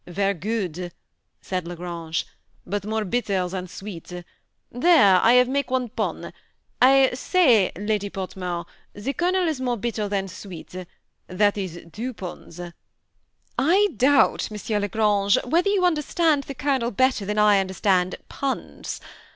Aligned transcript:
Ver* 0.07 0.33
good," 0.33 0.91
said 1.43 1.67
La 1.67 1.75
Grange, 1.75 2.25
but 2.65 2.83
more 2.83 3.05
bitter 3.05 3.47
than 3.47 3.67
sweet. 3.67 4.11
There, 4.71 5.19
I 5.21 5.33
have 5.33 5.47
make 5.47 5.69
one 5.69 5.89
pon. 5.89 6.33
I 6.81 7.11
say. 7.13 7.71
Lady 7.77 8.09
Portmore, 8.09 8.65
the 8.93 9.13
Colonel 9.13 9.47
is 9.47 9.61
more 9.61 9.77
bitter 9.77 10.07
than 10.09 10.27
sweet; 10.27 10.73
that 11.27 11.55
is 11.55 11.81
two 11.91 12.15
pons."" 12.15 12.59
I 13.75 13.89
doubt, 13.95 14.51
M. 14.51 14.81
la 14.81 14.87
Grange, 14.87 15.37
whether 15.45 15.69
you 15.69 15.85
understand 15.85 16.45
the 16.45 16.55
Colonel 16.55 16.89
better 16.89 17.23
than 17.23 17.37
I 17.37 17.59
understand 17.59 18.15
puns. 18.27 19.01